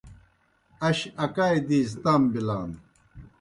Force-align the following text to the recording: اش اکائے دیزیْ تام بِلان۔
اش 0.87 0.99
اکائے 1.23 1.59
دیزیْ 1.67 1.97
تام 2.03 2.21
بِلان۔ 2.31 2.69